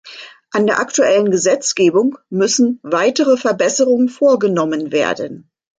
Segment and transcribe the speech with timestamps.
[0.49, 5.51] An der aktuellen Gesetzgebung müssen weitere Verbesserungen vorgenommen werden.